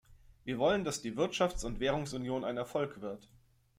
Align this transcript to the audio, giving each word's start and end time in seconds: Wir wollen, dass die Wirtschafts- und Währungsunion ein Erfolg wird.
Wir 0.45 0.57
wollen, 0.57 0.83
dass 0.83 1.03
die 1.03 1.13
Wirtschafts- 1.15 1.63
und 1.63 1.79
Währungsunion 1.79 2.43
ein 2.43 2.57
Erfolg 2.57 3.01
wird. 3.01 3.29